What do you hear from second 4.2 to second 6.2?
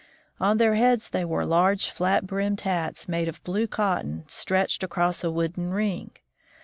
stretched across a wooden ring.